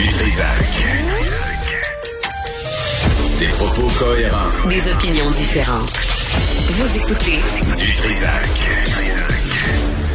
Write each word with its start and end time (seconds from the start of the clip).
Du 0.00 0.08
Trisac. 0.08 0.82
Des 3.38 3.46
propos 3.48 3.86
cohérents. 3.98 4.68
Des 4.68 4.90
opinions 4.90 5.30
différentes. 5.32 5.92
Vous 6.70 6.96
écoutez 6.98 7.38
Du 7.78 7.92
Trisac. 7.92 8.58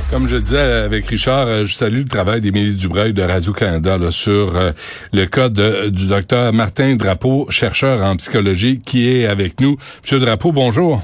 Comme 0.09 0.27
je 0.27 0.37
disais 0.37 0.57
avec 0.59 1.05
Richard, 1.07 1.47
euh, 1.47 1.65
je 1.65 1.73
salue 1.75 1.99
le 1.99 2.05
travail 2.05 2.41
d'Émilie 2.41 2.73
Dubreuil 2.73 3.13
de 3.13 3.21
Radio-Canada 3.21 3.97
là, 3.97 4.09
sur 4.11 4.55
euh, 4.55 4.71
le 5.13 5.25
cas 5.25 5.49
de- 5.49 5.89
du 5.89 6.07
docteur 6.07 6.51
Martin 6.53 6.95
Drapeau, 6.95 7.45
chercheur 7.49 8.01
en 8.01 8.15
psychologie, 8.15 8.79
qui 8.83 9.07
est 9.09 9.25
avec 9.27 9.59
nous. 9.59 9.77
Monsieur 10.01 10.19
Drapeau, 10.19 10.51
bonjour. 10.51 11.01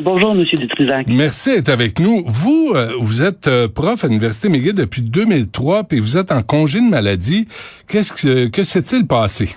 Bonjour, 0.00 0.34
Monsieur 0.34 0.58
Dutrisac. 0.58 1.06
Merci 1.08 1.56
d'être 1.56 1.70
avec 1.70 1.98
nous. 1.98 2.22
Vous, 2.26 2.72
euh, 2.74 2.88
vous 3.00 3.22
êtes 3.22 3.48
euh, 3.48 3.66
prof 3.68 4.04
à 4.04 4.08
l'Université 4.08 4.48
McGill 4.48 4.74
depuis 4.74 5.02
2003, 5.02 5.84
puis 5.84 5.98
vous 6.00 6.16
êtes 6.16 6.32
en 6.32 6.42
congé 6.42 6.80
de 6.80 6.88
maladie. 6.88 7.46
Qu'est-ce 7.88 8.12
que, 8.12 8.48
que 8.48 8.62
s'est-il 8.62 9.06
passé? 9.06 9.54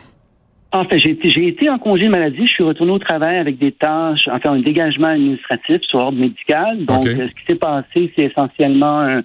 En 0.71 0.85
fait, 0.85 0.99
j'ai 0.99 1.11
été, 1.11 1.29
j'ai 1.29 1.47
été 1.47 1.69
en 1.69 1.79
congé 1.79 2.05
de 2.05 2.11
maladie. 2.11 2.45
Je 2.45 2.51
suis 2.51 2.63
retourné 2.63 2.91
au 2.91 2.99
travail 2.99 3.37
avec 3.37 3.57
des 3.57 3.71
tâches, 3.71 4.27
enfin, 4.31 4.51
un 4.51 4.61
dégagement 4.61 5.07
administratif 5.07 5.81
sur 5.89 5.99
ordre 5.99 6.19
médical. 6.19 6.85
Donc, 6.85 7.05
euh, 7.05 7.27
ce 7.27 7.41
qui 7.41 7.45
s'est 7.47 7.59
passé, 7.59 8.13
c'est 8.15 8.25
essentiellement 8.25 8.99
un, 8.99 9.23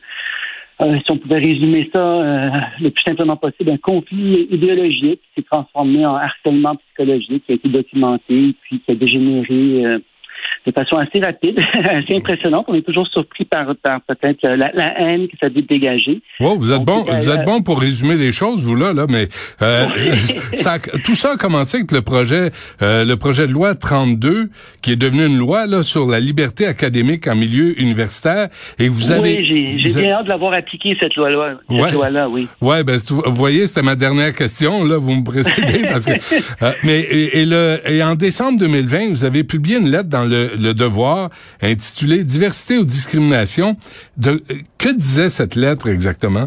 euh, 0.82 0.98
si 1.04 1.12
on 1.12 1.18
pouvait 1.18 1.38
résumer 1.38 1.88
ça 1.94 2.00
euh, 2.00 2.50
le 2.80 2.90
plus 2.90 3.02
simplement 3.02 3.36
possible, 3.36 3.70
un 3.70 3.76
conflit 3.76 4.48
idéologique 4.50 5.20
qui 5.20 5.28
s'est 5.36 5.46
transformé 5.48 6.04
en 6.04 6.16
harcèlement 6.16 6.74
psychologique 6.76 7.44
qui 7.46 7.52
a 7.52 7.54
été 7.54 7.68
documenté, 7.68 8.54
puis 8.62 8.80
qui 8.80 8.90
a 8.90 8.94
dégénéré 8.94 9.84
euh, 9.84 9.98
de 10.66 10.72
façon 10.72 10.96
assez 10.96 11.20
rapide, 11.24 11.58
assez 11.74 12.14
impressionnante. 12.16 12.64
On 12.68 12.74
est 12.74 12.82
toujours 12.82 13.06
surpris 13.08 13.44
par, 13.44 13.66
par 13.82 14.00
peut-être 14.02 14.42
la, 14.56 14.70
la 14.74 15.00
haine 15.00 15.28
qui 15.28 15.36
s'est 15.38 15.50
dégagée. 15.50 16.20
Wow, 16.40 16.56
vous 16.56 16.72
êtes 16.72 16.84
Donc, 16.84 17.06
bon, 17.06 17.12
euh, 17.12 17.18
vous 17.18 17.30
êtes 17.30 17.44
bon 17.44 17.62
pour 17.62 17.80
résumer 17.80 18.14
les 18.16 18.32
choses, 18.32 18.62
vous 18.64 18.74
là, 18.74 18.92
là, 18.92 19.06
mais 19.08 19.28
euh, 19.62 19.86
ça 20.54 20.78
tout 21.04 21.14
ça 21.14 21.32
a 21.32 21.36
commencé 21.36 21.78
avec 21.78 21.92
le 21.92 22.02
projet, 22.02 22.50
euh, 22.82 23.04
le 23.04 23.16
projet 23.16 23.46
de 23.46 23.52
loi 23.52 23.74
32, 23.74 24.48
qui 24.82 24.92
est 24.92 24.96
devenu 24.96 25.26
une 25.26 25.38
loi 25.38 25.66
là 25.66 25.82
sur 25.82 26.08
la 26.08 26.20
liberté 26.20 26.66
académique 26.66 27.26
en 27.26 27.36
milieu 27.36 27.78
universitaire, 27.80 28.48
et 28.78 28.88
vous 28.88 29.10
avez. 29.12 29.38
oui, 29.38 29.78
j'ai, 29.78 30.00
bien 30.00 30.12
hâte 30.12 30.24
de 30.24 30.28
l'avoir 30.30 30.54
appliqué 30.54 30.96
cette 31.00 31.14
loi-là. 31.16 31.58
Cette 31.68 31.78
Ouais. 31.80 31.92
loi-là, 31.92 32.28
oui. 32.28 32.48
Ouais, 32.60 32.82
ben 32.84 32.96
vous 33.08 33.22
voyez, 33.34 33.66
c'était 33.66 33.82
ma 33.82 33.96
dernière 33.96 34.32
question. 34.34 34.84
Là, 34.84 34.96
vous 34.96 35.14
me 35.14 35.24
précédez 35.24 35.84
parce 35.88 36.04
que. 36.06 36.12
euh, 36.64 36.72
mais 36.82 37.00
et, 37.00 37.40
et 37.40 37.44
le 37.44 37.78
et 37.86 38.02
en 38.02 38.14
décembre 38.14 38.58
2020, 38.58 39.08
vous 39.10 39.24
avez 39.24 39.44
publié 39.44 39.78
une 39.78 39.90
lettre 39.90 40.08
dans 40.08 40.24
le, 40.24 40.50
le 40.56 40.72
Devoir 40.72 41.30
intitulée 41.62 42.24
Diversité 42.24 42.78
ou 42.78 42.84
discrimination. 42.84 43.76
Que 44.78 44.94
disait 44.94 45.28
cette 45.28 45.54
lettre 45.54 45.88
exactement? 45.88 46.46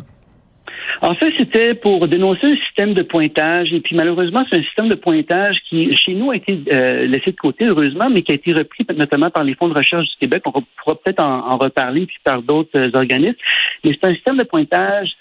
En 1.01 1.13
fait, 1.13 1.31
c'était 1.37 1.75
pour 1.75 2.07
dénoncer 2.07 2.47
un 2.47 2.55
système 2.55 2.93
de 2.93 3.03
pointage. 3.03 3.71
Et 3.71 3.81
puis, 3.81 3.95
malheureusement, 3.95 4.43
c'est 4.49 4.57
un 4.57 4.63
système 4.63 4.89
de 4.89 4.95
pointage 4.95 5.57
qui, 5.69 5.95
chez 5.95 6.13
nous, 6.13 6.31
a 6.31 6.35
été 6.35 6.59
euh, 6.73 7.05
laissé 7.05 7.31
de 7.31 7.37
côté, 7.37 7.65
heureusement, 7.65 8.09
mais 8.09 8.23
qui 8.23 8.31
a 8.31 8.35
été 8.35 8.53
repris 8.53 8.85
notamment 8.95 9.29
par 9.29 9.43
les 9.43 9.53
fonds 9.53 9.67
de 9.67 9.77
recherche 9.77 10.07
du 10.09 10.15
Québec. 10.21 10.41
On 10.45 10.51
pourra 10.51 10.95
peut-être 10.95 11.23
en, 11.23 11.51
en 11.51 11.57
reparler, 11.57 12.07
puis 12.07 12.17
par 12.23 12.41
d'autres 12.41 12.77
euh, 12.77 12.89
organismes. 12.95 13.37
Mais 13.85 13.91
c'est 13.93 14.09
un 14.09 14.15
système 14.15 14.37
de 14.37 14.43
pointage 14.43 15.11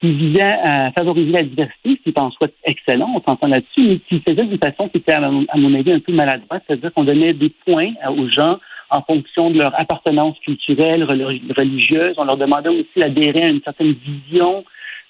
qui 0.00 0.12
visait 0.12 0.42
à 0.42 0.92
favoriser 0.92 1.32
la 1.32 1.42
diversité, 1.42 2.00
ce 2.04 2.10
qui 2.10 2.20
en 2.20 2.30
soi 2.30 2.48
excellent, 2.64 3.10
on 3.16 3.22
s'entend 3.28 3.48
là-dessus, 3.48 3.82
mais 3.82 3.98
qui 3.98 4.20
faisait 4.20 4.46
d'une 4.46 4.58
façon 4.58 4.88
qui 4.88 4.98
était, 4.98 5.12
à 5.12 5.20
mon 5.28 5.44
à 5.48 5.56
mon 5.56 5.74
avis, 5.74 5.92
un 5.92 5.98
peu 6.00 6.12
maladroite, 6.12 6.62
c'est-à-dire 6.66 6.92
qu'on 6.94 7.04
donnait 7.04 7.32
des 7.32 7.52
points 7.66 7.92
euh, 8.06 8.10
aux 8.10 8.28
gens 8.28 8.58
en 8.90 9.02
fonction 9.02 9.50
de 9.50 9.58
leur 9.58 9.78
appartenance 9.78 10.38
culturelle, 10.40 11.02
reli- 11.04 11.42
religieuse. 11.56 12.14
On 12.16 12.24
leur 12.24 12.36
demandait 12.36 12.70
aussi 12.70 12.96
d'adhérer 12.96 13.42
à 13.42 13.48
une 13.48 13.60
certaine 13.62 13.92
vision 13.92 14.64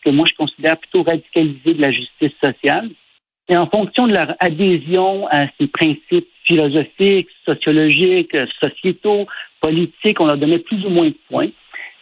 que 0.05 0.11
moi 0.11 0.27
je 0.29 0.35
considère 0.35 0.79
plutôt 0.79 1.03
radicalisée 1.03 1.75
de 1.75 1.83
la 1.83 1.93
justice 1.93 2.33
sociale. 2.43 2.89
Et 3.51 3.57
en 3.57 3.67
fonction 3.67 4.07
de 4.07 4.15
leur 4.15 4.35
adhésion 4.41 5.27
à 5.29 5.47
ces 5.59 5.69
principes 5.69 6.29
philosophiques, 6.45 7.29
sociologiques, 7.45 8.35
euh, 8.35 8.47
sociétaux, 8.61 9.27
politiques, 9.61 10.21
on 10.21 10.27
leur 10.27 10.39
donnait 10.39 10.59
plus 10.61 10.85
ou 10.87 10.91
moins 10.91 11.09
de 11.09 11.17
points. 11.29 11.49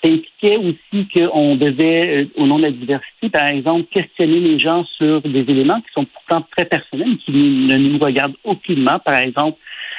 Ça 0.03 0.11
impliquait 0.11 0.57
aussi 0.57 1.09
qu'on 1.15 1.57
devait, 1.57 2.23
euh, 2.23 2.27
au 2.37 2.47
nom 2.47 2.59
de 2.59 2.65
la 2.65 2.71
diversité, 2.71 3.29
par 3.31 3.47
exemple, 3.47 3.85
questionner 3.91 4.41
les 4.41 4.59
gens 4.59 4.85
sur 4.97 5.23
des 5.23 5.41
éléments 5.41 5.81
qui 5.81 5.93
sont 5.95 6.05
pourtant 6.05 6.47
très 6.57 6.67
personnels, 6.67 7.17
qui 7.25 7.33
ne 7.33 7.77
nous 7.77 7.99
regardent 7.99 8.37
aucunement, 8.45 8.99
par 8.99 9.17
exemple, 9.17 9.59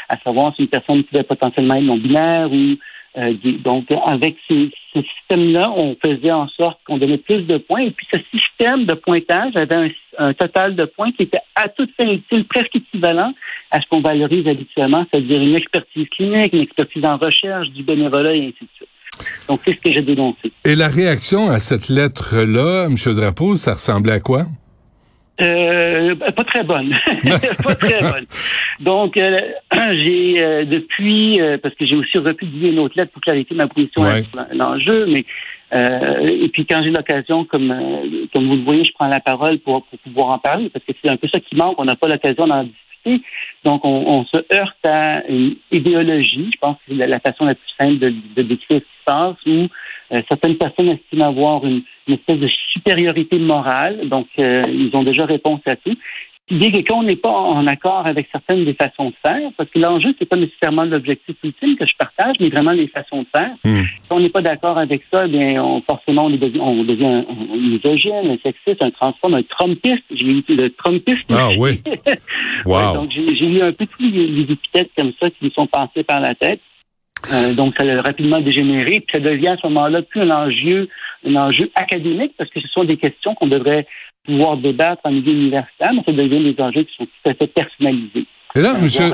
à 0.09 0.17
savoir 0.19 0.55
si 0.55 0.63
une 0.63 0.67
personne 0.69 1.03
pouvait 1.03 1.23
potentiellement 1.23 1.75
être 1.75 1.83
non-binaire 1.83 2.51
ou 2.51 2.77
euh, 3.17 3.33
donc 3.63 3.87
avec 4.05 4.37
ces, 4.47 4.69
ce 4.93 5.01
système-là, 5.01 5.71
on 5.75 5.95
faisait 5.99 6.31
en 6.31 6.47
sorte 6.49 6.79
qu'on 6.85 6.97
donnait 6.97 7.17
plus 7.17 7.41
de 7.43 7.57
points. 7.57 7.81
Et 7.81 7.91
puis 7.91 8.05
ce 8.13 8.19
système 8.31 8.85
de 8.85 8.93
pointage 8.93 9.55
avait 9.55 9.75
un, 9.75 9.89
un 10.19 10.33
total 10.33 10.75
de 10.75 10.85
points 10.85 11.11
qui 11.11 11.23
était 11.23 11.39
à 11.55 11.67
toute 11.67 11.89
fin 11.99 12.09
utile, 12.09 12.45
presque 12.45 12.75
équivalent 12.75 13.33
à 13.71 13.81
ce 13.81 13.87
qu'on 13.89 14.01
valorise 14.01 14.47
habituellement, 14.47 15.05
c'est-à-dire 15.09 15.41
une 15.41 15.55
expertise 15.55 16.07
clinique, 16.09 16.53
une 16.53 16.61
expertise 16.61 17.05
en 17.05 17.17
recherche, 17.17 17.69
du 17.69 17.81
bénévolat 17.81 18.35
et 18.35 18.41
ainsi 18.41 18.61
de 18.61 18.69
suite. 18.75 18.89
Donc 19.47 19.61
c'est 19.65 19.73
ce 19.73 19.79
que 19.81 19.91
j'ai 19.91 20.01
dénoncé. 20.01 20.51
Et 20.65 20.75
la 20.75 20.87
réaction 20.87 21.49
à 21.49 21.59
cette 21.59 21.89
lettre-là, 21.89 22.85
M. 22.85 22.95
Drapeau, 23.15 23.55
ça 23.55 23.73
ressemblait 23.73 24.13
à 24.13 24.19
quoi? 24.19 24.45
Euh, 25.39 26.15
pas 26.15 26.43
très 26.43 26.63
bonne. 26.63 26.93
pas 27.63 27.75
très 27.75 28.01
bonne. 28.01 28.25
Donc, 28.79 29.17
euh, 29.17 29.37
j'ai 29.93 30.35
euh, 30.43 30.65
depuis, 30.65 31.39
parce 31.61 31.75
que 31.75 31.85
j'ai 31.85 31.95
aussi 31.95 32.17
republié 32.17 32.71
une 32.71 32.79
autre 32.79 32.95
lettre 32.97 33.11
pour 33.11 33.21
clarifier 33.21 33.55
ma 33.55 33.67
position 33.67 34.01
Ouais. 34.01 34.23
sur 34.23 34.45
l'enjeu, 34.53 35.05
mais 35.07 35.25
et 35.71 36.47
puis 36.49 36.65
quand 36.65 36.81
j'ai 36.81 36.89
l'occasion, 36.91 37.43
comme 37.45 37.67
comme 38.33 38.47
vous 38.47 38.55
le 38.55 38.63
voyez, 38.63 38.83
je 38.85 38.93
prends 38.93 39.07
la 39.07 39.19
parole 39.19 39.59
pour, 39.59 39.85
pour 39.85 39.99
pouvoir 39.99 40.29
en 40.29 40.39
parler, 40.39 40.69
parce 40.69 40.83
que 40.85 40.93
c'est 41.03 41.09
un 41.11 41.17
peu 41.17 41.27
ça 41.27 41.39
qui 41.41 41.55
manque, 41.55 41.75
on 41.77 41.85
n'a 41.85 41.97
pas 41.97 42.07
l'occasion 42.07 42.47
d'en 42.47 42.65
Donc, 43.63 43.81
on, 43.83 44.25
se 44.25 44.37
heurte 44.53 44.85
à 44.85 45.27
une 45.27 45.55
idéologie, 45.71 46.49
je 46.53 46.59
pense 46.59 46.77
que 46.77 46.95
c'est 46.95 47.07
la, 47.07 47.19
façon 47.19 47.45
la 47.45 47.55
plus 47.55 47.71
simple 47.79 47.99
de, 47.99 48.41
décrire 48.41 48.57
ce 48.69 48.75
qui 48.77 48.79
se 48.79 49.03
passe, 49.05 49.35
où 49.45 49.67
euh, 50.13 50.21
certaines 50.29 50.57
personnes 50.57 50.89
estiment 50.89 51.27
avoir 51.27 51.65
une, 51.65 51.81
une 52.07 52.13
espèce 52.13 52.39
de 52.39 52.47
supériorité 52.73 53.37
morale, 53.37 54.07
donc 54.07 54.27
euh, 54.39 54.63
ils 54.67 54.91
ont 54.93 55.03
déjà 55.03 55.25
réponse 55.25 55.61
à 55.65 55.75
tout. 55.75 55.95
L'idée 56.49 56.71
que 56.71 56.87
quand 56.87 56.99
on 56.99 57.03
n'est 57.03 57.17
pas 57.17 57.29
en 57.29 57.67
accord 57.67 58.07
avec 58.07 58.29
certaines 58.31 58.63
des 58.63 58.73
façons 58.73 59.09
de 59.09 59.15
faire, 59.21 59.51
parce 59.57 59.69
que 59.69 59.79
l'enjeu, 59.79 60.15
c'est 60.17 60.25
pas 60.29 60.37
nécessairement 60.37 60.85
l'objectif 60.85 61.35
ultime 61.43 61.75
que 61.75 61.85
je 61.85 61.93
partage, 61.97 62.35
mais 62.39 62.47
vraiment 62.47 62.71
les 62.71 62.87
façons 62.87 63.23
de 63.23 63.27
faire. 63.35 63.51
Hmm. 63.65 63.81
Si 63.83 64.11
on 64.11 64.21
n'est 64.21 64.29
pas 64.29 64.39
d'accord 64.41 64.77
avec 64.77 65.03
ça, 65.13 65.25
eh 65.25 65.29
bien, 65.29 65.61
on, 65.61 65.81
forcément, 65.81 66.25
on, 66.25 66.29
devient, 66.29 66.59
on 66.61 66.83
devient 66.85 67.05
un, 67.05 67.25
un 67.53 67.57
misogyne, 67.57 68.31
un 68.31 68.37
sexiste, 68.41 68.81
un 68.81 68.91
transforme, 68.91 69.33
un 69.33 69.43
trumpiste. 69.43 70.03
J'ai 70.09 70.25
eu 70.25 70.43
le 70.47 70.69
trumpiste. 70.69 71.25
Ah 71.29 71.49
oui. 71.57 71.81
Ouais, 72.65 72.73
Wow. 72.83 72.93
donc, 72.95 73.11
j'ai 73.11 73.45
eu 73.45 73.61
un 73.61 73.71
peu 73.71 73.85
tous 73.85 74.01
les, 74.03 74.27
les 74.27 74.51
épithètes 74.53 74.89
comme 74.97 75.11
ça 75.19 75.29
qui 75.29 75.45
me 75.45 75.49
sont 75.51 75.67
passés 75.67 76.03
par 76.03 76.19
la 76.19 76.33
tête. 76.33 76.59
Euh, 77.31 77.53
donc, 77.53 77.75
ça 77.77 77.83
a 77.83 78.01
rapidement 78.01 78.39
dégénéré. 78.39 79.01
Puis 79.01 79.11
ça 79.11 79.19
devient 79.19 79.49
à 79.49 79.57
ce 79.57 79.67
moment-là 79.67 80.01
plus 80.01 80.21
un 80.21 80.31
enjeu, 80.31 80.87
un 81.25 81.35
enjeu 81.35 81.69
académique 81.75 82.33
parce 82.37 82.49
que 82.49 82.59
ce 82.61 82.67
sont 82.69 82.83
des 82.83 82.97
questions 82.97 83.35
qu'on 83.35 83.47
devrait 83.47 83.85
pouvoir 84.27 84.57
débattre 84.57 85.01
en 85.05 85.11
milieu 85.11 85.31
universitaire, 85.33 85.91
mais 85.93 86.03
ça 86.05 86.11
devient 86.11 86.53
des 86.53 86.61
enjeux 86.61 86.83
qui 86.83 86.95
sont 86.97 87.05
tout 87.05 87.31
à 87.31 87.33
fait 87.33 87.47
personnalisés. 87.47 88.27
Et 88.55 88.61
là, 88.61 88.75
monsieur, 88.81 89.11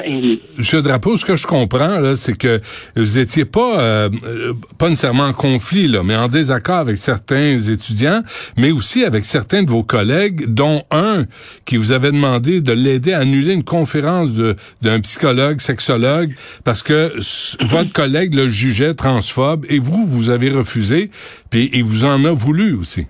monsieur 0.57 0.81
Drapeau, 0.81 1.17
ce 1.17 1.25
que 1.25 1.35
je 1.35 1.45
comprends, 1.45 1.99
là, 1.99 2.15
c'est 2.15 2.37
que 2.37 2.61
vous 2.95 3.17
étiez 3.19 3.43
pas, 3.43 3.77
euh, 3.81 4.09
euh, 4.25 4.53
pas 4.77 4.87
nécessairement 4.87 5.25
en 5.25 5.33
conflit, 5.33 5.87
là, 5.87 6.01
mais 6.03 6.15
en 6.15 6.29
désaccord 6.29 6.77
avec 6.77 6.95
certains 6.95 7.57
étudiants, 7.57 8.21
mais 8.57 8.71
aussi 8.71 9.03
avec 9.03 9.25
certains 9.25 9.63
de 9.63 9.69
vos 9.69 9.83
collègues, 9.83 10.45
dont 10.53 10.83
un 10.91 11.25
qui 11.65 11.75
vous 11.75 11.91
avait 11.91 12.11
demandé 12.11 12.61
de 12.61 12.71
l'aider 12.71 13.11
à 13.11 13.19
annuler 13.19 13.53
une 13.53 13.65
conférence 13.65 14.33
de, 14.33 14.55
d'un 14.81 15.01
psychologue, 15.01 15.59
sexologue, 15.59 16.35
parce 16.63 16.81
que 16.81 17.11
s- 17.17 17.57
votre 17.59 17.91
collègue 17.91 18.35
le 18.35 18.47
jugeait 18.47 18.93
transphobe, 18.93 19.65
et 19.67 19.79
vous, 19.79 20.05
vous 20.05 20.29
avez 20.29 20.51
refusé, 20.51 21.09
puis 21.49 21.69
il 21.73 21.83
vous 21.83 22.05
en 22.05 22.23
a 22.23 22.31
voulu 22.31 22.75
aussi. 22.75 23.07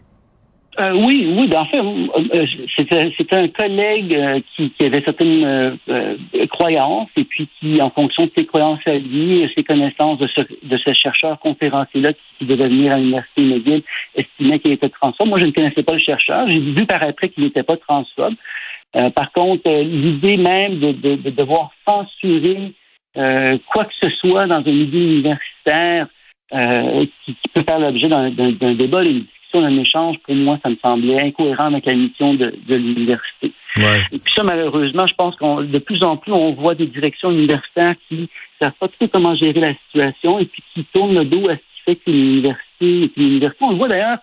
Euh, 0.80 0.94
oui, 1.06 1.32
oui, 1.38 1.48
ben, 1.48 1.60
en 1.60 1.66
fait, 1.66 1.78
euh, 1.78 2.48
c'était 2.76 3.14
c'était 3.16 3.36
un 3.36 3.48
collègue 3.48 4.14
euh, 4.16 4.40
qui, 4.56 4.72
qui 4.72 4.86
avait 4.86 5.04
certaines 5.04 5.46
euh, 5.46 5.76
euh, 5.90 6.18
croyances 6.48 7.10
et 7.16 7.26
puis 7.26 7.48
qui, 7.60 7.80
en 7.80 7.92
fonction 7.92 8.26
de 8.26 8.32
ses 8.36 8.46
croyances 8.46 8.80
à 8.88 8.96
lui, 8.96 9.48
ses 9.56 9.64
connaissances 9.64 10.18
de 10.18 10.28
ce, 10.28 10.42
de 10.42 10.78
ce 10.78 10.94
chercheur 10.94 11.40
conférencier-là 11.40 12.14
qui, 12.14 12.46
devait 12.46 12.68
venir 12.68 12.94
à 12.94 12.98
l'Université 12.98 13.42
McGill, 13.42 13.84
estimait 14.16 14.60
qu'il 14.60 14.74
était 14.74 14.90
transphobe. 14.90 15.28
Moi, 15.28 15.40
je 15.40 15.46
ne 15.46 15.52
connaissais 15.52 15.84
pas 15.84 15.94
le 15.94 16.00
chercheur. 16.00 16.50
J'ai 16.50 16.60
vu 16.60 16.86
par 16.86 17.04
après 17.04 17.30
qu'il 17.30 17.44
n'était 17.44 17.64
pas 17.64 17.78
transphobe. 17.78 18.34
Euh, 18.96 19.10
par 19.12 19.32
contre, 19.32 19.70
euh, 19.70 19.84
l'idée 19.84 20.38
même 20.38 20.80
de, 20.80 20.92
de, 20.92 21.16
de 21.16 21.30
devoir 21.30 21.72
censurer 21.88 22.74
euh, 23.16 23.58
quoi 23.72 23.86
que 23.86 23.94
ce 24.02 24.10
soit 24.10 24.46
dans 24.48 24.58
un 24.58 24.72
milieu 24.72 25.18
universitaire 25.18 26.08
euh, 26.54 27.06
qui, 27.26 27.36
qui 27.36 27.48
peut 27.54 27.64
faire 27.68 27.80
l'objet 27.80 28.08
d'un 28.08 28.30
débat, 28.74 29.04
discussion, 29.54 29.62
d'un 29.62 29.82
échange, 29.82 30.18
pour 30.20 30.36
moi, 30.36 30.60
ça 30.64 30.70
me 30.70 30.78
semblait 30.84 31.22
incohérent 31.22 31.68
avec 31.68 31.86
la 31.86 31.94
mission 31.94 32.34
de, 32.34 32.54
de 32.68 32.76
l'université. 32.76 33.52
Ouais. 33.78 34.02
Et 34.12 34.20
puis 34.20 34.34
ça, 34.36 34.44
malheureusement, 34.44 35.08
je 35.08 35.14
pense 35.16 35.36
qu'on 35.36 35.62
de 35.62 35.80
plus 35.80 36.04
en 36.04 36.18
plus, 36.18 36.32
on 36.32 36.54
voit 36.54 36.76
des 36.76 36.88
directions 36.88 37.32
universitaires 37.32 37.96
qui 38.08 38.16
ne 38.16 38.28
savent 38.62 38.74
pas 38.80 38.88
trop 38.88 39.08
comment 39.08 39.36
gérer 39.36 39.60
la 39.60 39.74
situation 39.86 40.40
et 40.40 40.46
puis 40.46 40.64
qui 40.74 40.86
tournent 40.94 41.16
le 41.16 41.26
dos 41.26 41.50
à 41.50 41.54
ce 41.54 41.58
qui 41.58 41.82
fait 41.86 41.96
qu'une 41.96 42.16
université 42.16 43.04
est 43.04 43.18
une 43.18 43.24
université. 43.24 43.66
On 43.66 43.72
le 43.72 43.78
voit 43.78 43.88
d'ailleurs 43.88 44.18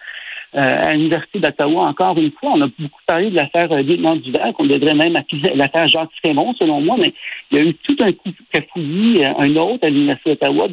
à 0.52 0.94
l'Université 0.94 1.38
d'Ottawa, 1.38 1.84
encore 1.84 2.18
une 2.18 2.32
fois, 2.32 2.52
on 2.54 2.60
a 2.62 2.66
beaucoup 2.66 3.00
parlé 3.06 3.30
de 3.30 3.36
l'affaire 3.36 3.70
euh, 3.72 3.82
lieutenant 3.82 4.16
Duval, 4.16 4.52
qu'on 4.52 4.66
devrait 4.66 4.94
même 4.94 5.16
appeler 5.16 5.52
l'affaire 5.54 5.86
Jacques 5.86 6.10
Frémont, 6.18 6.54
selon 6.58 6.80
moi, 6.80 6.96
mais 6.98 7.12
il 7.50 7.58
y 7.58 7.60
a 7.60 7.64
eu 7.64 7.74
tout 7.74 7.96
un 8.00 8.12
coup 8.12 8.30
cafouillis, 8.52 9.24
un 9.24 9.56
autre 9.56 9.84
à 9.84 9.90
l'Université 9.90 10.30
d'Ottawa, 10.30 10.68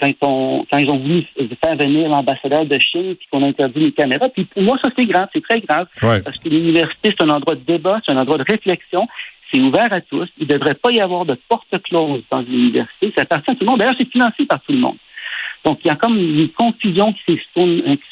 quand, 0.00 0.64
quand 0.70 0.78
ils 0.78 0.90
ont 0.90 0.98
voulu 0.98 1.24
faire 1.64 1.76
venir 1.76 2.08
l'ambassadeur 2.08 2.66
de 2.66 2.78
Chine, 2.78 3.14
puis 3.14 3.26
qu'on 3.30 3.42
a 3.42 3.46
interdit 3.46 3.80
les 3.80 3.92
caméras. 3.92 4.28
Puis 4.28 4.44
pour 4.44 4.62
moi, 4.62 4.78
ça, 4.82 4.90
c'est 4.96 5.06
grave, 5.06 5.28
c'est 5.32 5.42
très 5.42 5.60
grave, 5.60 5.86
parce 6.00 6.38
que 6.38 6.48
l'université, 6.48 7.14
c'est 7.18 7.22
un 7.22 7.30
endroit 7.30 7.54
de 7.54 7.60
débat, 7.60 8.00
c'est 8.04 8.12
un 8.12 8.18
endroit 8.18 8.38
de 8.38 8.44
réflexion, 8.46 9.06
c'est 9.52 9.60
ouvert 9.60 9.92
à 9.92 10.00
tous. 10.00 10.28
Il 10.38 10.46
ne 10.46 10.52
devrait 10.52 10.74
pas 10.74 10.90
y 10.90 11.00
avoir 11.00 11.24
de 11.24 11.36
porte 11.48 11.82
close 11.84 12.22
dans 12.30 12.42
une 12.42 12.54
université. 12.54 13.12
Ça 13.16 13.22
appartient 13.22 13.50
à 13.50 13.54
tout 13.54 13.64
le 13.64 13.66
monde. 13.66 13.78
D'ailleurs, 13.78 13.94
c'est 13.98 14.10
financé 14.10 14.44
par 14.46 14.60
tout 14.62 14.72
le 14.72 14.78
monde. 14.78 14.96
Donc, 15.64 15.80
il 15.84 15.88
y 15.88 15.90
a 15.90 15.96
comme 15.96 16.16
une 16.16 16.48
confusion 16.50 17.12
qui 17.12 17.38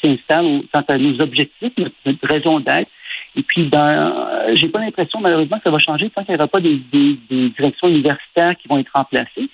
s'installe 0.01 0.61
quant 0.73 0.83
à 0.87 0.97
nos 0.97 1.21
objectifs, 1.21 1.73
notre, 1.77 2.27
raison 2.27 2.59
d'être. 2.59 2.89
Et 3.37 3.43
puis, 3.43 3.67
dans, 3.67 4.27
j'ai 4.53 4.69
pas 4.69 4.79
l'impression, 4.79 5.19
malheureusement, 5.19 5.57
que 5.57 5.63
ça 5.63 5.71
va 5.71 5.79
changer 5.79 6.09
tant 6.09 6.23
qu'il 6.23 6.33
n'y 6.33 6.39
aura 6.39 6.47
pas 6.47 6.59
des, 6.59 6.79
directions 7.29 7.87
universitaires 7.87 8.55
qui 8.57 8.67
vont 8.67 8.77
être 8.77 8.91
remplacées. 8.93 9.49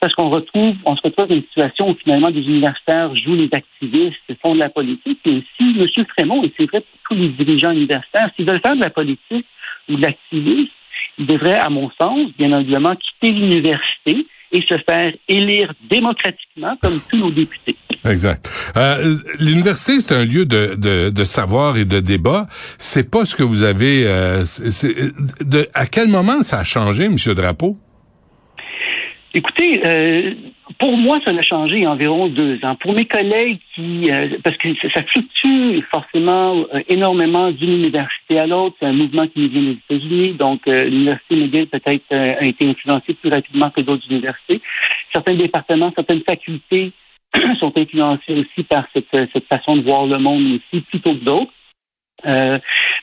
Parce 0.00 0.14
qu'on 0.14 0.30
retrouve, 0.30 0.74
on 0.84 0.96
se 0.96 1.02
retrouve 1.02 1.28
dans 1.28 1.34
une 1.36 1.44
situation 1.44 1.90
où 1.90 1.94
finalement 1.94 2.30
des 2.30 2.40
universitaires 2.40 3.14
jouent 3.14 3.36
les 3.36 3.50
activistes, 3.52 4.18
font 4.44 4.54
de 4.54 4.58
la 4.58 4.68
politique. 4.68 5.20
Et 5.24 5.44
si 5.56 5.78
M. 5.78 6.06
Frémont, 6.16 6.42
et 6.42 6.52
c'est 6.56 6.66
vrai 6.66 6.80
pour 6.80 7.00
tous 7.08 7.14
les 7.14 7.28
dirigeants 7.28 7.70
universitaires, 7.70 8.30
s'ils 8.34 8.46
veulent 8.46 8.60
faire 8.60 8.74
de 8.74 8.80
la 8.80 8.90
politique 8.90 9.46
ou 9.88 9.96
de 9.96 10.02
l'activisme, 10.02 10.70
il 11.18 11.26
devrait, 11.26 11.58
à 11.58 11.68
mon 11.68 11.90
sens, 12.00 12.30
bien 12.36 12.58
évidemment, 12.58 12.96
quitter 12.96 13.32
l'université 13.32 14.26
et 14.52 14.62
se 14.68 14.76
faire 14.88 15.12
élire 15.28 15.72
démocratiquement 15.90 16.76
comme 16.80 17.00
tous 17.08 17.16
nos 17.16 17.30
députés. 17.30 17.76
Exact. 18.04 18.50
Euh, 18.76 19.16
L'université, 19.38 20.00
c'est 20.00 20.14
un 20.14 20.24
lieu 20.24 20.44
de, 20.44 20.74
de, 20.76 21.10
de, 21.10 21.24
savoir 21.24 21.76
et 21.78 21.84
de 21.84 22.00
débat. 22.00 22.46
C'est 22.78 23.10
pas 23.10 23.24
ce 23.24 23.34
que 23.34 23.42
vous 23.42 23.62
avez. 23.62 24.06
Euh, 24.06 24.42
de, 25.40 25.68
à 25.72 25.86
quel 25.86 26.08
moment 26.08 26.42
ça 26.42 26.60
a 26.60 26.64
changé, 26.64 27.08
Monsieur 27.08 27.34
Drapeau? 27.34 27.76
Écoutez, 29.34 29.80
euh, 29.86 30.34
pour 30.78 30.96
moi, 30.96 31.18
ça 31.24 31.32
a 31.32 31.42
changé 31.42 31.76
il 31.76 31.82
y 31.82 31.86
a 31.86 31.90
environ 31.90 32.28
deux 32.28 32.58
ans. 32.64 32.76
Pour 32.76 32.92
mes 32.92 33.04
collègues 33.04 33.58
qui, 33.74 34.10
euh, 34.10 34.38
parce 34.42 34.56
que 34.56 34.68
ça 34.94 35.02
fluctue 35.02 35.82
forcément 35.90 36.64
euh, 36.74 36.80
énormément 36.88 37.50
d'une 37.50 37.72
université 37.72 38.38
à 38.38 38.46
l'autre, 38.46 38.76
c'est 38.80 38.86
un 38.86 38.92
mouvement 38.92 39.26
qui 39.26 39.40
nous 39.40 39.48
vient 39.48 39.62
des 39.62 39.78
États-Unis, 39.96 40.32
donc 40.34 40.60
l'université 40.66 41.36
McGill 41.36 41.66
peut-être 41.66 42.04
a 42.10 42.44
été 42.44 42.68
influencée 42.68 43.14
plus 43.14 43.30
rapidement 43.30 43.70
que 43.70 43.80
d'autres 43.82 44.06
universités. 44.10 44.60
Certains 45.12 45.34
départements, 45.34 45.92
certaines 45.94 46.22
facultés 46.22 46.92
sont 47.60 47.72
influencés 47.76 48.34
aussi 48.34 48.62
par 48.64 48.86
cette, 48.94 49.30
cette 49.32 49.46
façon 49.52 49.76
de 49.76 49.82
voir 49.82 50.06
le 50.06 50.18
monde 50.18 50.58
aussi, 50.58 50.82
plutôt 50.82 51.14
que 51.14 51.24
d'autres. 51.24 51.52
Euh, 52.26 52.58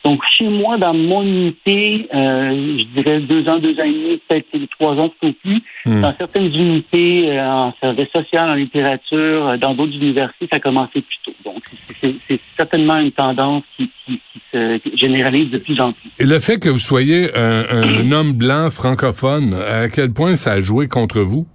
donc, 0.06 0.22
chez 0.32 0.48
moi, 0.48 0.78
dans 0.78 0.94
mon 0.94 1.24
unité, 1.24 2.08
euh, 2.14 2.78
je 2.80 3.02
dirais 3.02 3.20
deux 3.22 3.48
ans, 3.50 3.60
deux 3.60 3.78
ans 3.80 3.84
et 3.84 3.92
demi, 3.92 4.22
peut-être 4.28 4.70
trois 4.80 4.94
ans, 4.94 5.12
tout 5.22 5.34
plus. 5.44 5.62
Hmm. 5.86 6.02
Dans 6.02 6.16
certaines 6.18 6.54
unités, 6.54 7.32
euh, 7.32 7.44
en 7.44 7.74
service 7.82 8.10
social, 8.14 8.50
en 8.50 8.56
littérature, 8.56 9.58
dans 9.58 9.74
d'autres 9.74 9.96
universités, 9.96 10.48
ça 10.52 10.58
a 10.58 10.60
commencé 10.60 11.02
plus 11.02 11.18
tôt. 11.26 11.34
Donc, 11.44 11.64
c'est 12.02 12.40
certainement 12.58 12.98
une 12.98 13.12
tendance 13.12 13.64
qui, 13.76 13.90
qui, 14.06 14.22
se 14.52 14.80
généralise 14.96 15.50
de 15.52 15.60
plus 15.60 15.80
en 15.80 15.92
plus. 15.92 16.10
Et 16.20 16.26
le 16.26 16.40
fait 16.40 16.60
que 16.60 16.70
vous 16.70 16.80
soyez 16.80 17.30
un, 17.36 17.66
un 17.70 18.12
homme 18.12 18.34
blanc 18.34 18.70
francophone, 18.72 19.54
à 19.54 19.90
quel 19.90 20.12
point 20.14 20.36
ça 20.36 20.54
a 20.54 20.60
joué 20.60 20.88
contre 20.88 21.20
vous? 21.20 21.46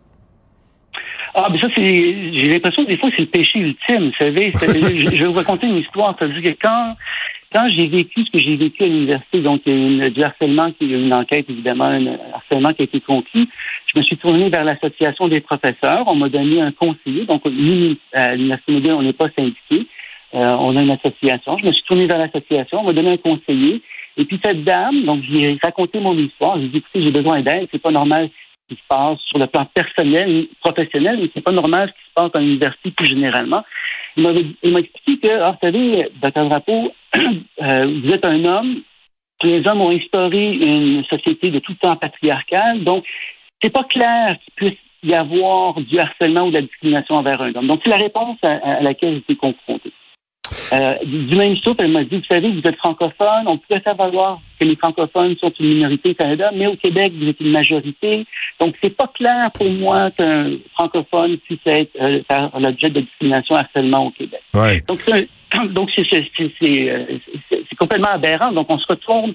Ah, 1.36 1.48
mais 1.50 1.58
ça, 1.60 1.66
c'est. 1.74 1.84
J'ai 1.84 2.48
l'impression 2.48 2.84
des 2.84 2.96
fois 2.96 3.10
que 3.10 3.16
c'est 3.16 3.22
le 3.22 3.28
péché 3.28 3.58
ultime. 3.58 4.10
Vous 4.10 4.24
savez, 4.24 4.52
je, 4.52 5.16
je 5.16 5.24
vais 5.24 5.26
vous 5.26 5.32
raconter 5.32 5.66
une 5.66 5.78
histoire. 5.78 6.14
Ça 6.16 6.26
veut 6.26 6.40
dire 6.40 6.52
que 6.52 6.58
quand 6.62 6.94
quand 7.54 7.68
j'ai 7.68 7.86
vécu 7.86 8.24
ce 8.24 8.30
que 8.32 8.38
j'ai 8.38 8.56
vécu 8.56 8.82
à 8.82 8.86
l'université, 8.86 9.40
donc 9.40 9.62
il 9.64 9.72
y 9.72 9.76
a 9.76 9.78
une, 9.86 10.08
du 10.10 10.22
harcèlement, 10.22 10.72
il 10.80 10.90
y 10.90 10.94
a 10.94 10.98
une 10.98 11.14
enquête 11.14 11.48
évidemment, 11.48 11.84
un 11.84 12.06
harcèlement 12.34 12.72
qui 12.72 12.82
a 12.82 12.84
été 12.84 13.00
conclu, 13.00 13.46
je 13.94 14.00
me 14.00 14.04
suis 14.04 14.16
tourné 14.16 14.48
vers 14.50 14.64
l'association 14.64 15.28
des 15.28 15.40
professeurs. 15.40 16.02
On 16.06 16.16
m'a 16.16 16.28
donné 16.28 16.60
un 16.60 16.72
conseiller. 16.72 17.26
Donc 17.26 17.44
nous, 17.44 17.94
à 18.12 18.34
l'université 18.34 18.72
McGill, 18.72 18.92
on 18.92 19.02
n'est 19.02 19.12
pas 19.12 19.28
syndiqué. 19.36 19.86
Euh, 20.34 20.56
on 20.58 20.76
a 20.76 20.82
une 20.82 20.92
association. 20.92 21.58
Je 21.58 21.66
me 21.66 21.72
suis 21.72 21.84
tourné 21.84 22.06
vers 22.06 22.18
l'association. 22.18 22.80
On 22.80 22.84
m'a 22.84 22.92
donné 22.92 23.12
un 23.12 23.16
conseiller. 23.18 23.82
Et 24.16 24.24
puis 24.24 24.40
cette 24.44 24.64
dame, 24.64 25.04
donc 25.04 25.22
j'ai 25.30 25.56
raconté 25.62 26.00
mon 26.00 26.16
histoire. 26.18 26.58
J'ai 26.60 26.68
dit 26.68 26.78
écoutez, 26.78 27.02
j'ai 27.02 27.12
besoin 27.12 27.40
d'aide. 27.42 27.68
C'est 27.70 27.80
pas 27.80 27.92
normal 27.92 28.30
ce 28.68 28.74
qui 28.74 28.80
se 28.80 28.86
passe 28.88 29.18
sur 29.26 29.38
le 29.38 29.46
plan 29.46 29.64
personnel, 29.72 30.48
professionnel, 30.60 31.18
mais 31.20 31.30
c'est 31.32 31.40
pas 31.40 31.52
normal 31.52 31.88
ce 31.88 31.92
qui 31.92 32.08
se 32.08 32.14
passe 32.14 32.32
dans 32.32 32.40
l'université 32.40 32.90
plus 32.90 33.06
généralement. 33.06 33.62
Il 34.16 34.72
m'a 34.72 34.80
expliqué 34.80 35.28
que, 35.28 35.40
ah, 35.40 35.52
vous 35.52 35.58
savez, 35.60 36.08
Dr. 36.22 36.48
Drapeau, 36.48 36.92
euh, 37.16 38.00
vous 38.02 38.10
êtes 38.10 38.26
un 38.26 38.44
homme, 38.44 38.82
les 39.42 39.66
hommes 39.66 39.80
ont 39.80 39.90
instauré 39.90 40.52
une 40.52 41.04
société 41.04 41.50
de 41.50 41.58
tout 41.58 41.74
temps 41.74 41.96
patriarcale, 41.96 42.84
donc 42.84 43.04
c'est 43.62 43.72
pas 43.72 43.84
clair 43.84 44.36
qu'il 44.44 44.54
puisse 44.54 44.78
y 45.02 45.14
avoir 45.14 45.74
du 45.80 45.98
harcèlement 45.98 46.46
ou 46.46 46.50
de 46.50 46.54
la 46.54 46.62
discrimination 46.62 47.16
envers 47.16 47.40
un 47.42 47.54
homme. 47.54 47.66
Donc 47.66 47.80
c'est 47.84 47.90
la 47.90 47.96
réponse 47.96 48.38
à, 48.42 48.80
laquelle 48.80 49.12
j'ai 49.12 49.18
été 49.18 49.36
confronté. 49.36 49.92
Euh, 50.72 50.94
du 51.04 51.36
même 51.36 51.56
souffle, 51.56 51.84
elle 51.84 51.92
m'a 51.92 52.04
dit, 52.04 52.16
vous 52.16 52.24
savez, 52.30 52.50
vous 52.50 52.62
êtes 52.64 52.76
francophone, 52.76 53.44
on 53.46 53.58
pourrait 53.58 53.80
faire 53.80 53.96
valoir 53.96 54.40
que 54.58 54.64
les 54.64 54.76
francophones 54.76 55.36
sont 55.36 55.52
une 55.60 55.74
minorité 55.74 56.10
au 56.10 56.14
Canada, 56.14 56.50
mais 56.54 56.66
au 56.66 56.76
Québec, 56.76 57.12
vous 57.18 57.28
êtes 57.28 57.40
une 57.40 57.50
majorité. 57.50 58.26
Donc, 58.60 58.74
c'est 58.82 58.96
pas 58.96 59.08
clair 59.08 59.50
pour 59.52 59.70
moi 59.70 60.10
qu'un 60.12 60.52
francophone 60.74 61.38
puisse 61.38 61.60
être 61.66 61.90
euh, 62.00 62.20
l'objet 62.58 62.90
de 62.90 63.00
discrimination 63.00 63.56
harcèlement 63.56 64.06
au 64.06 64.10
Québec. 64.10 64.40
Donc, 64.88 65.00
donc 65.72 65.90
c'est 65.96 66.04
euh, 66.62 67.18
complètement 67.78 68.12
aberrant. 68.12 68.52
Donc, 68.52 68.66
on 68.70 68.78
se 68.78 68.86
retourne 68.88 69.34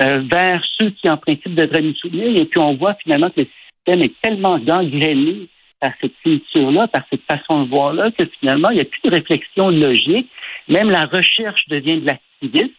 euh, 0.00 0.22
vers 0.30 0.62
ceux 0.78 0.90
qui, 0.90 1.08
en 1.08 1.16
principe, 1.16 1.54
devraient 1.54 1.82
nous 1.82 1.94
soutenir, 1.94 2.40
et 2.40 2.44
puis 2.44 2.60
on 2.60 2.74
voit 2.74 2.94
finalement 2.94 3.30
que 3.30 3.42
le 3.42 3.46
système 3.76 4.02
est 4.02 4.20
tellement 4.22 4.58
gangréné 4.58 5.48
par 5.80 5.92
cette 6.00 6.16
culture-là, 6.22 6.86
par 6.86 7.02
cette 7.10 7.22
façon 7.28 7.64
de 7.64 7.68
voir-là, 7.68 8.04
que 8.16 8.24
finalement, 8.38 8.70
il 8.70 8.76
n'y 8.76 8.82
a 8.82 8.84
plus 8.84 9.00
de 9.04 9.10
réflexion 9.10 9.68
logique. 9.68 10.28
Même 10.68 10.90
la 10.90 11.06
recherche 11.06 11.66
devient 11.68 12.00
de 12.00 12.06
l'activisme. 12.06 12.74